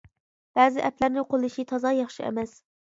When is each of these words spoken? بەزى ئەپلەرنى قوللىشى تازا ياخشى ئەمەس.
بەزى 0.59 0.81
ئەپلەرنى 0.89 1.27
قوللىشى 1.29 1.69
تازا 1.75 1.97
ياخشى 2.03 2.29
ئەمەس. 2.29 2.61